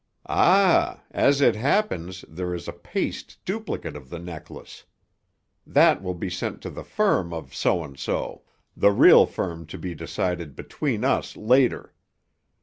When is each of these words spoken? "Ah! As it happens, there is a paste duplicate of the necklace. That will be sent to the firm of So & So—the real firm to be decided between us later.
"Ah! 0.25 1.03
As 1.11 1.41
it 1.41 1.55
happens, 1.55 2.25
there 2.27 2.55
is 2.55 2.67
a 2.67 2.73
paste 2.73 3.37
duplicate 3.45 3.95
of 3.95 4.09
the 4.09 4.17
necklace. 4.17 4.83
That 5.63 6.01
will 6.01 6.15
be 6.15 6.27
sent 6.27 6.59
to 6.63 6.71
the 6.71 6.83
firm 6.83 7.31
of 7.31 7.53
So 7.53 7.93
& 7.93 7.95
So—the 7.95 8.91
real 8.91 9.27
firm 9.27 9.67
to 9.67 9.77
be 9.77 9.93
decided 9.93 10.55
between 10.55 11.03
us 11.03 11.37
later. 11.37 11.93